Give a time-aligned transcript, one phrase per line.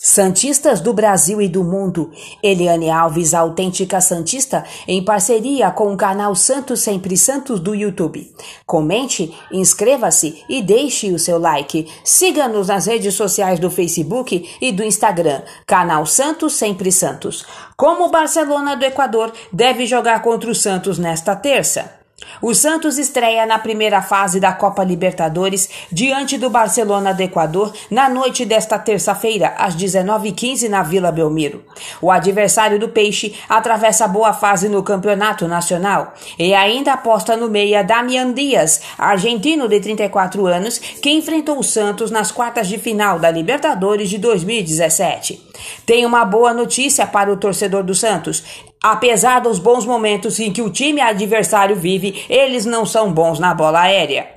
[0.00, 2.10] Santistas do Brasil e do mundo,
[2.42, 8.30] Eliane Alves, autêntica Santista, em parceria com o canal Santos Sempre Santos do YouTube.
[8.66, 11.90] Comente, inscreva-se e deixe o seu like.
[12.04, 17.44] Siga-nos nas redes sociais do Facebook e do Instagram, canal Santos Sempre Santos.
[17.76, 22.05] Como o Barcelona do Equador deve jogar contra o Santos nesta terça?
[22.40, 28.08] O Santos estreia na primeira fase da Copa Libertadores diante do Barcelona do Equador na
[28.08, 31.64] noite desta terça-feira, às 19h15, na Vila Belmiro.
[32.00, 37.82] O adversário do Peixe atravessa boa fase no campeonato nacional e ainda aposta no meia
[37.82, 43.30] Damian Dias, argentino de 34 anos, que enfrentou o Santos nas quartas de final da
[43.30, 45.40] Libertadores de 2017.
[45.84, 48.44] Tem uma boa notícia para o torcedor do Santos.
[48.88, 53.52] Apesar dos bons momentos em que o time adversário vive, eles não são bons na
[53.52, 54.28] bola aérea.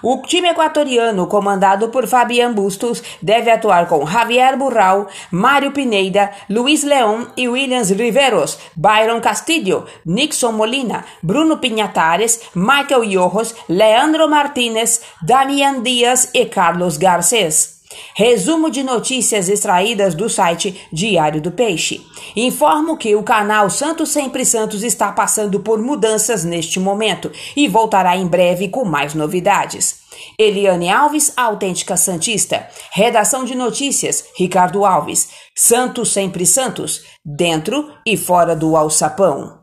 [0.00, 6.84] O time equatoriano, comandado por Fabian Bustos, deve atuar com Javier Burral, Mário Pineda, Luiz
[6.84, 15.82] Leão e Williams Riveros, Byron Castillo, Nixon Molina, Bruno Pinhatares, Michael Yorros, Leandro Martinez, Damian
[15.82, 17.79] Dias e Carlos Garcês.
[18.14, 22.04] Resumo de notícias extraídas do site Diário do Peixe.
[22.36, 28.16] Informo que o canal Santos Sempre Santos está passando por mudanças neste momento e voltará
[28.16, 30.00] em breve com mais novidades.
[30.38, 32.68] Eliane Alves, autêntica Santista.
[32.92, 35.28] Redação de notícias, Ricardo Alves.
[35.56, 39.59] Santos Sempre Santos, dentro e fora do alçapão.